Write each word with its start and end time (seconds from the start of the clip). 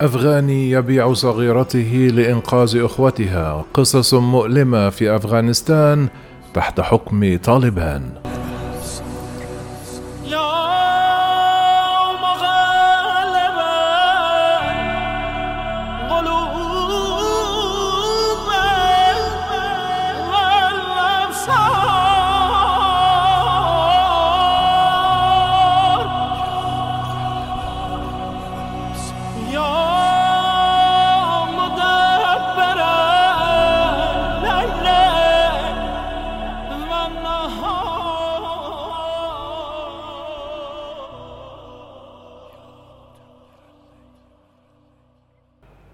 أفغاني 0.00 0.70
يبيع 0.70 1.12
صغيرته 1.12 2.10
لإنقاذ 2.14 2.76
إخوتها. 2.76 3.64
قصص 3.74 4.14
مؤلمة 4.14 4.90
في 4.90 5.16
أفغانستان 5.16 6.08
تحت 6.54 6.80
حكم 6.80 7.36
طالبان. 7.36 8.02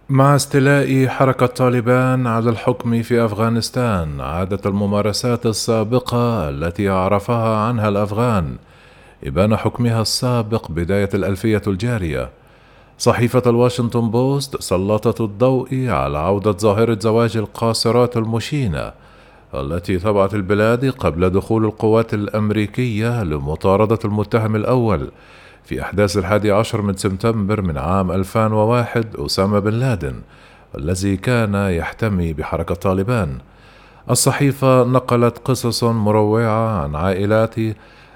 مع 0.09 0.37
استيلاء 0.37 1.07
حركة 1.07 1.47
طالبان 1.47 2.27
على 2.27 2.51
الحكم 2.51 3.03
في 3.03 3.25
أفغانستان 3.25 4.21
عادت 4.21 4.67
الممارسات 4.67 5.47
السابقة 5.47 6.49
التي 6.49 6.89
عرفها 6.89 7.57
عنها 7.57 7.89
الأفغان 7.89 8.57
إبان 9.25 9.57
حكمها 9.57 10.03
السابق 10.03 10.71
بداية 10.71 11.09
الألفية 11.15 11.63
الجارية. 11.67 12.31
صحيفة 12.99 13.43
الواشنطن 13.47 14.11
بوست 14.11 14.63
سلطت 14.63 15.21
الضوء 15.21 15.89
على 15.89 16.19
عودة 16.19 16.53
ظاهرة 16.53 16.99
زواج 17.01 17.37
القاصرات 17.37 18.17
المشينة 18.17 18.93
التي 19.55 19.99
طبعت 19.99 20.35
البلاد 20.35 20.91
قبل 20.91 21.31
دخول 21.31 21.65
القوات 21.65 22.15
الأمريكية 22.15 23.23
لمطاردة 23.23 23.99
المتهم 24.05 24.57
الأول 24.57 25.11
في 25.67 25.83
أحداث 25.83 26.17
الحادي 26.17 26.53
عشر 26.53 26.83
من 26.83 26.97
سبتمبر 26.97 27.63
من 27.63 27.79
عام 27.79 28.13
2001 28.13 29.17
أسامة 29.17 29.59
بن 29.59 29.71
لادن 29.71 30.21
الذي 30.79 31.17
كان 31.17 31.55
يحتمي 31.55 32.33
بحركة 32.33 32.75
طالبان. 32.75 33.39
الصحيفة 34.11 34.85
نقلت 34.85 35.39
قصص 35.39 35.85
مروعة 35.85 36.83
عن 36.83 36.97
عائلات 36.97 37.55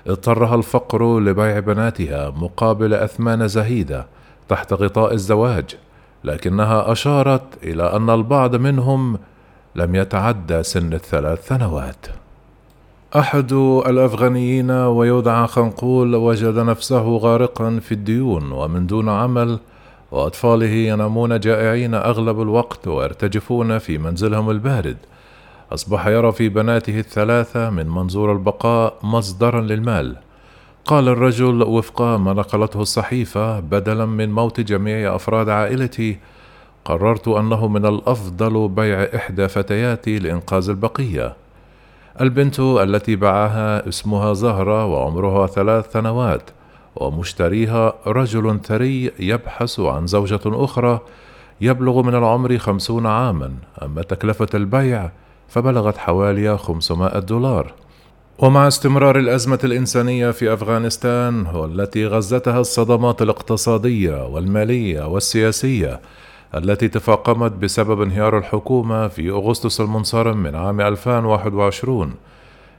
اضطرها 0.06 0.54
الفقر 0.54 1.20
لبيع 1.20 1.58
بناتها 1.58 2.30
مقابل 2.30 2.94
أثمان 2.94 3.48
زهيدة 3.48 4.06
تحت 4.48 4.72
غطاء 4.72 5.14
الزواج 5.14 5.76
لكنها 6.24 6.92
أشارت 6.92 7.42
إلى 7.62 7.82
أن 7.96 8.10
البعض 8.10 8.56
منهم 8.56 9.18
لم 9.76 9.94
يتعدى 9.94 10.62
سن 10.62 10.92
الثلاث 10.92 11.48
سنوات. 11.48 12.06
أحد 13.16 13.52
الأفغانيين 13.86 14.70
ويدعى 14.70 15.46
خنقول 15.46 16.14
وجد 16.14 16.58
نفسه 16.58 17.16
غارقا 17.16 17.78
في 17.82 17.92
الديون 17.92 18.52
ومن 18.52 18.86
دون 18.86 19.08
عمل 19.08 19.58
وأطفاله 20.10 20.70
ينامون 20.70 21.40
جائعين 21.40 21.94
أغلب 21.94 22.42
الوقت 22.42 22.88
ويرتجفون 22.88 23.78
في 23.78 23.98
منزلهم 23.98 24.50
البارد. 24.50 24.96
أصبح 25.72 26.06
يرى 26.06 26.32
في 26.32 26.48
بناته 26.48 26.98
الثلاثة 26.98 27.70
من 27.70 27.88
منظور 27.88 28.32
البقاء 28.32 28.98
مصدرا 29.02 29.60
للمال. 29.60 30.16
قال 30.84 31.08
الرجل 31.08 31.62
وفق 31.62 32.02
ما 32.02 32.32
نقلته 32.32 32.82
الصحيفة 32.82 33.60
بدلا 33.60 34.06
من 34.06 34.32
موت 34.32 34.60
جميع 34.60 35.14
أفراد 35.14 35.48
عائلتي 35.48 36.18
قررت 36.84 37.28
أنه 37.28 37.68
من 37.68 37.86
الأفضل 37.86 38.68
بيع 38.68 39.02
إحدى 39.14 39.48
فتياتي 39.48 40.18
لإنقاذ 40.18 40.68
البقية. 40.68 41.36
البنت 42.20 42.60
التي 42.60 43.16
باعها 43.16 43.88
اسمها 43.88 44.32
زهرة 44.32 44.86
وعمرها 44.86 45.46
ثلاث 45.46 45.92
سنوات 45.92 46.50
ومشتريها 46.96 47.94
رجل 48.06 48.60
ثري 48.64 49.12
يبحث 49.18 49.80
عن 49.80 50.06
زوجة 50.06 50.40
أخرى 50.46 51.00
يبلغ 51.60 52.02
من 52.02 52.14
العمر 52.14 52.58
خمسون 52.58 53.06
عاما. 53.06 53.52
أما 53.82 54.02
تكلفة 54.02 54.48
البيع 54.54 55.10
فبلغت 55.48 55.96
حوالي 55.96 56.58
500 56.58 57.18
دولار. 57.18 57.74
ومع 58.38 58.68
استمرار 58.68 59.18
الأزمة 59.18 59.58
الإنسانية 59.64 60.30
في 60.30 60.52
أفغانستان 60.52 61.46
والتي 61.46 62.06
غزتها 62.06 62.60
الصدمات 62.60 63.22
الاقتصادية 63.22 64.26
والمالية 64.26 65.06
والسياسية 65.06 66.00
التي 66.54 66.88
تفاقمت 66.88 67.52
بسبب 67.52 68.02
انهيار 68.02 68.38
الحكومة 68.38 69.08
في 69.08 69.30
أغسطس 69.30 69.80
المنصرم 69.80 70.36
من 70.36 70.54
عام 70.54 70.80
2021 70.80 72.14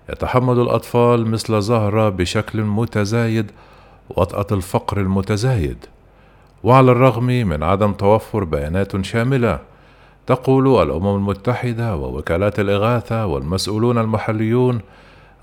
يتحمل 0.10 0.60
الأطفال 0.60 1.28
مثل 1.28 1.62
زهرة 1.62 2.10
بشكل 2.10 2.62
متزايد 2.62 3.52
وطأة 4.10 4.48
الفقر 4.52 5.00
المتزايد. 5.00 5.86
وعلى 6.64 6.92
الرغم 6.92 7.26
من 7.26 7.64
عدم 7.64 7.94
توفر 7.94 8.44
بيانات 8.44 9.06
شاملة 9.06 9.60
تقول 10.28 10.82
الأمم 10.82 11.16
المتحدة 11.16 11.96
ووكالات 11.96 12.60
الإغاثة 12.60 13.26
والمسؤولون 13.26 13.98
المحليون 13.98 14.80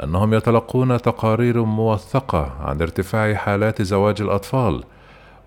أنهم 0.04 0.34
يتلقون 0.34 1.02
تقارير 1.02 1.64
موثقة 1.64 2.52
عن 2.60 2.82
ارتفاع 2.82 3.34
حالات 3.34 3.82
زواج 3.82 4.22
الأطفال 4.22 4.84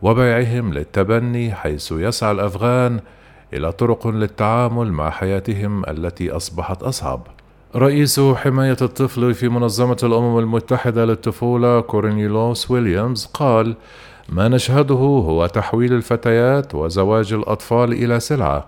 وبيعهم 0.01 0.73
للتبني 0.73 1.53
حيث 1.53 1.91
يسعى 1.91 2.31
الأفغان 2.31 2.99
إلى 3.53 3.71
طرق 3.71 4.07
للتعامل 4.07 4.91
مع 4.91 5.09
حياتهم 5.09 5.83
التي 5.89 6.31
أصبحت 6.31 6.83
أصعب. 6.83 7.27
رئيس 7.75 8.19
حماية 8.19 8.77
الطفل 8.81 9.33
في 9.33 9.49
منظمة 9.49 9.97
الأمم 10.03 10.39
المتحدة 10.39 11.05
للطفولة 11.05 11.81
كورنيلوس 11.81 12.71
ويليامز 12.71 13.25
قال 13.25 13.75
ما 14.29 14.47
نشهده 14.47 14.95
هو 14.95 15.45
تحويل 15.45 15.93
الفتيات 15.93 16.75
وزواج 16.75 17.33
الأطفال 17.33 17.93
إلى 17.93 18.19
سلعة. 18.19 18.65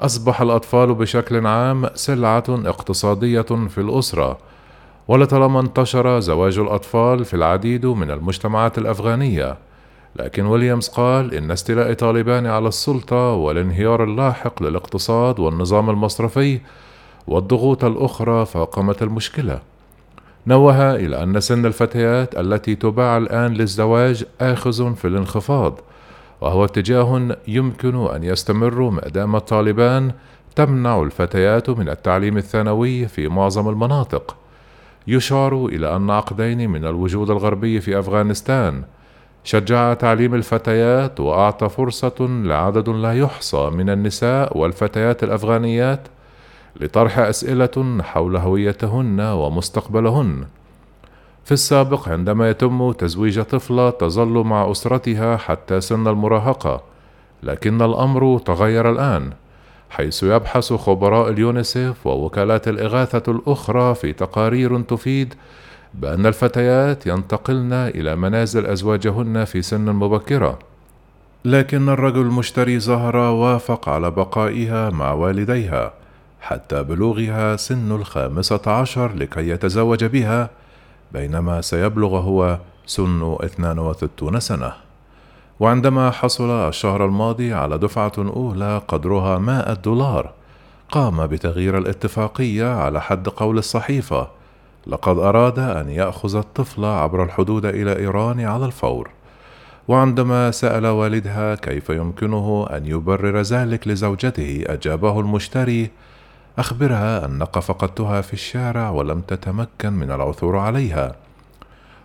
أصبح 0.00 0.40
الأطفال 0.40 0.94
بشكل 0.94 1.46
عام 1.46 1.86
سلعة 1.94 2.44
اقتصادية 2.48 3.40
في 3.42 3.78
الأسرة. 3.78 4.38
ولطالما 5.08 5.60
انتشر 5.60 6.20
زواج 6.20 6.58
الأطفال 6.58 7.24
في 7.24 7.34
العديد 7.34 7.86
من 7.86 8.10
المجتمعات 8.10 8.78
الأفغانية. 8.78 9.56
لكن 10.16 10.46
ويليامز 10.46 10.88
قال 10.88 11.34
إن 11.34 11.50
استيلاء 11.50 11.92
طالبان 11.92 12.46
على 12.46 12.68
السلطة 12.68 13.32
والانهيار 13.32 14.04
اللاحق 14.04 14.62
للاقتصاد 14.62 15.40
والنظام 15.40 15.90
المصرفي 15.90 16.60
والضغوط 17.26 17.84
الأخرى 17.84 18.46
فاقمت 18.46 19.02
المشكلة. 19.02 19.60
نوه 20.46 20.94
إلى 20.94 21.22
أن 21.22 21.40
سن 21.40 21.66
الفتيات 21.66 22.38
التي 22.38 22.74
تباع 22.74 23.16
الآن 23.16 23.52
للزواج 23.52 24.24
آخذ 24.40 24.94
في 24.94 25.08
الانخفاض، 25.08 25.80
وهو 26.40 26.64
اتجاه 26.64 27.36
يمكن 27.48 28.06
أن 28.06 28.24
يستمر 28.24 28.90
ما 28.90 29.00
دام 29.00 29.36
الطالبان 29.36 30.12
تمنع 30.56 31.02
الفتيات 31.02 31.70
من 31.70 31.88
التعليم 31.88 32.36
الثانوي 32.36 33.08
في 33.08 33.28
معظم 33.28 33.68
المناطق. 33.68 34.36
يشار 35.06 35.66
إلى 35.66 35.96
أن 35.96 36.10
عقدين 36.10 36.70
من 36.70 36.84
الوجود 36.84 37.30
الغربي 37.30 37.80
في 37.80 37.98
أفغانستان 37.98 38.82
شجع 39.44 39.94
تعليم 39.94 40.34
الفتيات 40.34 41.20
وأعطى 41.20 41.68
فرصة 41.68 42.26
لعدد 42.44 42.88
لا 42.88 43.12
يحصى 43.18 43.70
من 43.70 43.90
النساء 43.90 44.58
والفتيات 44.58 45.24
الأفغانيات 45.24 46.00
لطرح 46.80 47.18
أسئلة 47.18 47.98
حول 48.02 48.36
هويتهن 48.36 49.20
ومستقبلهن. 49.20 50.44
في 51.44 51.52
السابق 51.52 52.08
عندما 52.08 52.50
يتم 52.50 52.92
تزويج 52.92 53.40
طفله 53.40 53.90
تظل 53.90 54.44
مع 54.44 54.70
أسرتها 54.70 55.36
حتى 55.36 55.80
سن 55.80 56.08
المراهقة 56.08 56.82
لكن 57.42 57.82
الأمر 57.82 58.38
تغير 58.38 58.90
الآن 58.90 59.32
حيث 59.90 60.22
يبحث 60.22 60.72
خبراء 60.72 61.28
اليونيسف 61.28 62.06
ووكالات 62.06 62.68
الإغاثة 62.68 63.32
الأخرى 63.32 63.94
في 63.94 64.12
تقارير 64.12 64.80
تفيد 64.80 65.34
بأن 65.94 66.26
الفتيات 66.26 67.06
ينتقلن 67.06 67.72
إلى 67.72 68.16
منازل 68.16 68.66
أزواجهن 68.66 69.44
في 69.44 69.62
سن 69.62 69.92
مبكرة. 69.92 70.58
لكن 71.44 71.88
الرجل 71.88 72.20
المشتري 72.20 72.78
زهرة 72.80 73.30
وافق 73.30 73.88
على 73.88 74.10
بقائها 74.10 74.90
مع 74.90 75.12
والديها 75.12 75.92
حتى 76.40 76.82
بلوغها 76.82 77.56
سن 77.56 77.92
الخامسة 77.92 78.60
عشر 78.66 79.14
لكي 79.14 79.48
يتزوج 79.48 80.04
بها 80.04 80.50
بينما 81.12 81.60
سيبلغ 81.60 82.16
هو 82.18 82.58
سن 82.86 83.36
62 83.44 84.40
سنة. 84.40 84.72
وعندما 85.60 86.10
حصل 86.10 86.50
الشهر 86.50 87.04
الماضي 87.04 87.52
على 87.52 87.78
دفعة 87.78 88.12
أولى 88.18 88.82
قدرها 88.88 89.38
100 89.38 89.72
دولار 89.74 90.32
قام 90.90 91.26
بتغيير 91.26 91.78
الاتفاقية 91.78 92.74
على 92.74 93.00
حد 93.00 93.28
قول 93.28 93.58
الصحيفة 93.58 94.39
لقد 94.86 95.18
أراد 95.18 95.58
أن 95.58 95.90
يأخذ 95.90 96.36
الطفل 96.36 96.84
عبر 96.84 97.24
الحدود 97.24 97.66
إلى 97.66 97.96
إيران 97.96 98.40
على 98.40 98.64
الفور. 98.64 99.10
وعندما 99.88 100.50
سأل 100.50 100.86
والدها 100.86 101.54
كيف 101.54 101.90
يمكنه 101.90 102.66
أن 102.70 102.86
يبرر 102.86 103.40
ذلك 103.40 103.88
لزوجته 103.88 104.64
أجابه 104.66 105.20
المشتري 105.20 105.90
أخبرها 106.58 107.26
أنك 107.26 107.58
فقدتها 107.58 108.20
في 108.20 108.32
الشارع 108.32 108.90
ولم 108.90 109.20
تتمكن 109.20 109.92
من 109.92 110.10
العثور 110.10 110.56
عليها 110.56 111.16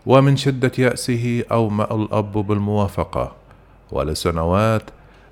ومن 0.05 0.37
شدة 0.37 0.71
يأسه 0.77 1.43
أومأ 1.51 1.95
الأب 1.95 2.31
بالموافقة. 2.31 3.31
ولسنوات 3.91 4.83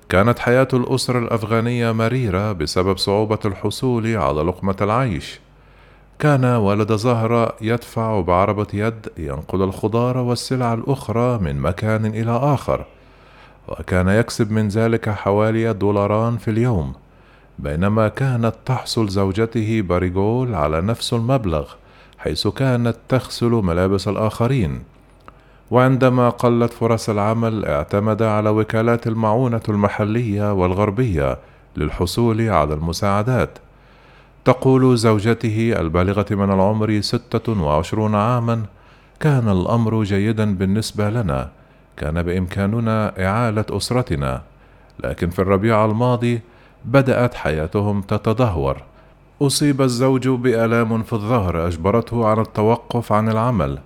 كانت 0.08 0.38
حياة 0.38 0.68
الأسرة 0.72 1.18
الأفغانية 1.18 1.92
مريرة 1.92 2.52
بسبب 2.52 2.96
صعوبة 2.96 3.38
الحصول 3.44 4.16
على 4.16 4.42
لقمة 4.42 4.76
العيش. 4.80 5.40
كان 6.18 6.44
والد 6.44 6.92
زهرة 6.92 7.52
يدفع 7.60 8.20
بعربة 8.20 8.66
يد 8.72 9.08
ينقل 9.18 9.62
الخضار 9.62 10.18
والسلع 10.18 10.74
الأخرى 10.74 11.38
من 11.38 11.60
مكان 11.60 12.06
إلى 12.06 12.30
آخر 12.30 12.84
وكان 13.68 14.08
يكسب 14.08 14.52
من 14.52 14.68
ذلك 14.68 15.08
حوالي 15.08 15.72
دولاران 15.72 16.36
في 16.36 16.50
اليوم 16.50 16.92
بينما 17.58 18.08
كانت 18.08 18.54
تحصل 18.66 19.08
زوجته 19.08 19.80
باريغول 19.80 20.54
على 20.54 20.80
نفس 20.80 21.12
المبلغ 21.12 21.72
حيث 22.18 22.48
كانت 22.48 22.96
تغسل 23.08 23.50
ملابس 23.50 24.08
الآخرين. 24.08 24.82
وعندما 25.70 26.28
قلت 26.30 26.72
فرص 26.72 27.08
العمل 27.08 27.64
اعتمد 27.64 28.22
على 28.22 28.50
وكالات 28.50 29.06
المعونة 29.06 29.60
المحلية 29.68 30.52
والغربية 30.52 31.38
للحصول 31.76 32.48
على 32.48 32.74
المساعدات. 32.74 33.58
تقول 34.44 34.98
زوجته 34.98 35.74
البالغة 35.80 36.26
من 36.30 36.52
العمر 36.52 37.00
ستة 37.00 37.62
وعشرون 37.62 38.14
عاما 38.14 38.62
كان 39.20 39.48
الأمر 39.48 40.02
جيدا 40.02 40.54
بالنسبة 40.54 41.10
لنا 41.10 41.50
كان 41.96 42.22
بإمكاننا 42.22 43.26
إعالة 43.26 43.64
أسرتنا 43.70 44.42
لكن 45.04 45.30
في 45.30 45.38
الربيع 45.38 45.84
الماضي 45.84 46.40
بدأت 46.84 47.34
حياتهم 47.34 48.00
تتدهور. 48.00 48.76
أصيب 49.42 49.82
الزوج 49.82 50.28
بآلام 50.28 51.02
في 51.02 51.12
الظهر 51.12 51.66
أجبرته 51.66 52.26
على 52.26 52.40
التوقف 52.40 53.12
عن 53.12 53.28
العمل 53.28 53.78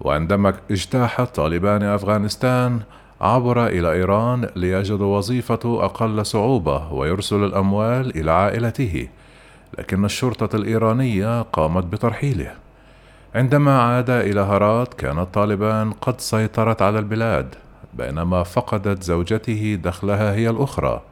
وعندما 0.00 0.54
اجتاح 0.70 1.24
طالبان 1.24 1.82
أفغانستان 1.82 2.80
عبر 3.20 3.66
إلى 3.66 3.92
إيران 3.92 4.48
ليجد 4.56 5.00
وظيفة 5.00 5.84
أقل 5.84 6.26
صعوبة 6.26 6.92
ويرسل 6.92 7.44
الأموال 7.44 8.18
إلى 8.18 8.30
عائلته. 8.30 9.08
لكن 9.78 10.04
الشرطة 10.04 10.56
الإيرانية 10.56 11.42
قامت 11.42 11.84
بترحيله. 11.84 12.52
عندما 13.34 13.80
عاد 13.80 14.10
إلى 14.10 14.40
هرات 14.40 14.94
كان 14.94 15.18
الطالبان 15.18 15.92
قد 15.92 16.20
سيطرت 16.20 16.82
على 16.82 16.98
البلاد 16.98 17.54
بينما 17.94 18.42
فقدت 18.42 19.02
زوجته 19.02 19.78
دخلها 19.84 20.34
هي 20.34 20.50
الأخرى. 20.50 21.02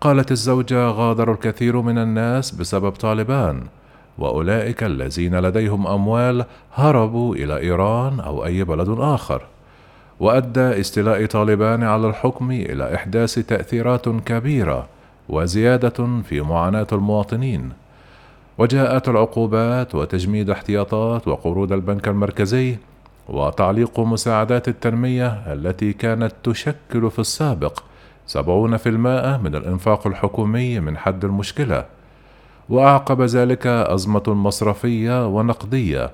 قالت 0.00 0.32
الزوجة 0.32 0.88
غادر 0.88 1.32
الكثير 1.32 1.80
من 1.80 1.98
الناس 1.98 2.50
بسبب 2.50 2.90
طالبان 2.90 3.62
وأولئك 4.18 4.84
الذين 4.84 5.38
لديهم 5.40 5.86
أموال 5.86 6.44
هربوا 6.74 7.34
إلى 7.34 7.58
إيران 7.58 8.20
أو 8.20 8.44
أي 8.44 8.64
بلد 8.64 8.96
آخر. 8.98 9.42
وأدى 10.20 10.80
استيلاء 10.80 11.26
طالبان 11.26 11.82
على 11.82 12.08
الحكم 12.08 12.50
إلى 12.50 12.94
إحداث 12.94 13.34
تأثيرات 13.34 14.08
كبيرة 14.08 14.86
وزيادة 15.28 16.22
في 16.22 16.40
معاناة 16.40 16.86
المواطنين. 16.92 17.72
وجاءت 18.58 19.08
العقوبات 19.08 19.94
وتجميد 19.94 20.50
احتياطات 20.50 21.28
وقروض 21.28 21.72
البنك 21.72 22.08
المركزي 22.08 22.76
وتعليق 23.28 24.00
مساعدات 24.00 24.68
التنمية 24.68 25.26
التي 25.26 25.92
كانت 25.92 26.32
تشكل 26.44 27.10
في 27.10 27.18
السابق 27.18 27.82
سبعون 28.26 28.76
في 28.76 28.88
المائة 28.88 29.36
من 29.36 29.54
الإنفاق 29.54 30.06
الحكومي 30.06 30.80
من 30.80 30.96
حد 30.96 31.24
المشكلة. 31.24 31.84
وأعقب 32.68 33.22
ذلك 33.22 33.66
أزمة 33.66 34.22
مصرفية 34.26 35.26
ونقدية 35.26 36.10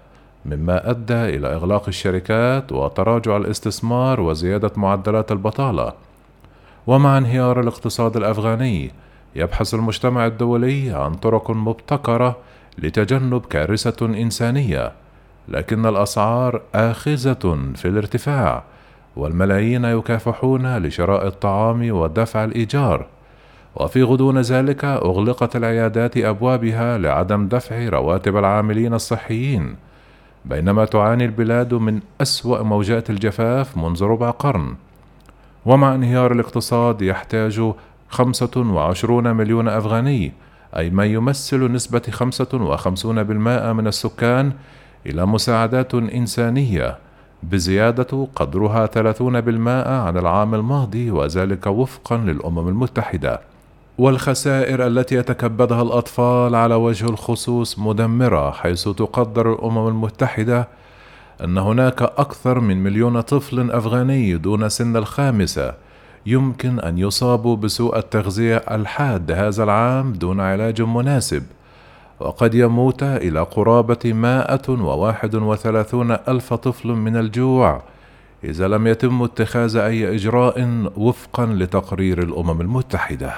مما 0.47 0.91
أدى 0.91 1.15
إلى 1.37 1.55
إغلاق 1.55 1.85
الشركات 1.89 2.73
وتراجع 2.73 3.37
الاستثمار 3.37 4.21
وزيادة 4.21 4.71
معدلات 4.77 5.33
البطالة. 5.33 5.93
ومع 6.87 7.19
انهيار 7.19 7.61
الاقتصاد 7.61 8.17
الأفغاني. 8.17 8.91
يبحث 9.37 9.75
المجتمع 9.75 10.27
الدولي 10.27 10.91
عن 10.91 11.15
طرق 11.15 11.51
مبتكرة 11.51 12.37
لتجنب 12.79 13.47
كارثة 13.47 14.07
إنسانية 14.07 14.93
لكن 15.49 15.87
الأسعار 15.87 16.61
آخذة 16.75 17.73
في 17.75 17.89
الارتفاع 17.89 18.63
والملايين 19.17 19.85
يكافحون 19.85 20.79
لشراء 20.79 21.27
الطعام 21.27 21.91
ودفع 21.91 22.45
الإيجار. 22.45 23.07
وفي 23.77 24.03
غضون 24.03 24.41
ذلك 24.41 24.85
أغلقت 24.85 25.57
العيادات 25.57 26.17
أبوابها 26.17 26.99
لعدم 26.99 27.49
دفع 27.49 27.89
رواتب 27.89 28.37
العاملين 28.37 28.95
الصحيين 28.95 29.77
بينما 30.45 30.85
تعاني 30.85 31.25
البلاد 31.25 31.75
من 31.75 32.01
أسوأ 32.21 32.63
موجات 32.63 33.11
الجفاف 33.11 33.77
منذ 33.77 34.05
ربع 34.05 34.31
قرن. 34.31 34.75
ومع 35.67 35.95
انهيار 35.95 36.33
الاقتصاد 36.33 37.03
يحتاج 37.03 37.73
25 38.09 39.37
مليون 39.37 39.69
أفغاني 39.69 40.33
أي 40.77 40.91
ما 40.91 41.05
يمثل 41.05 41.73
نسبة 41.73 42.03
55% 42.11 43.73
من 43.73 43.87
السكان 43.87 44.53
إلى 45.07 45.27
مساعدات 45.27 45.95
إنسانية 45.95 46.99
بزيادة 47.43 48.29
قدرها 48.37 48.87
30% 48.87 48.89
عن 49.89 50.17
العام 50.17 50.55
الماضي 50.55 51.11
وذلك 51.11 51.67
وفقا 51.67 52.17
للأمم 52.17 52.69
المتحدة. 52.69 53.41
والخسائر 53.99 54.87
التي 54.87 55.15
يتكبدها 55.15 55.83
الأطفال 55.83 56.55
على 56.55 56.75
وجه 56.75 57.07
الخصوص 57.07 57.79
مدمرة 57.79 58.51
حيث 58.51 58.89
تقدر 58.89 59.53
الأمم 59.53 59.89
المتحدة 59.89 60.69
أن 61.45 61.59
هناك 61.59 62.03
أكثر 62.03 62.61
من 62.61 62.83
مليون 62.83 63.21
طفل 63.21 63.71
أفغاني 63.71 64.37
دون 64.37 64.69
سن 64.69 64.97
الخامسة 64.97 65.75
يمكن 66.27 66.81
أن 66.81 66.99
يصابوا 66.99 67.57
بسوء 67.57 67.99
التغذية 67.99 68.57
الحاد 68.57 69.31
هذا 69.33 69.65
العام 69.65 70.13
دون 70.13 70.41
علاج 70.41 70.83
مناسب 70.83 71.43
وقد 72.21 72.55
يموت 72.55 73.03
إلى 73.03 73.41
قرابة 73.41 74.13
مائة 74.13 74.69
وواحد 74.69 75.35
وثلاثون 75.35 76.11
ألف 76.11 76.55
طفل 76.55 76.89
من 76.89 77.17
الجوع 77.17 77.83
إذا 78.45 78.69
لم 78.69 78.87
يتم 78.87 79.23
اتخاذ 79.23 79.77
أي 79.77 80.15
إجراء 80.15 80.89
وفقا 80.97 81.47
لتقرير 81.47 82.23
الأمم 82.23 82.61
المتحدة. 82.61 83.35